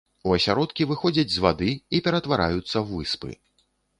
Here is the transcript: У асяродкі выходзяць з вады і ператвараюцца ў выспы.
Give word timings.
У 0.27 0.31
асяродкі 0.35 0.87
выходзяць 0.91 1.33
з 1.33 1.43
вады 1.47 1.69
і 1.97 2.01
ператвараюцца 2.07 2.63
ў 2.63 2.83
выспы. 2.97 3.31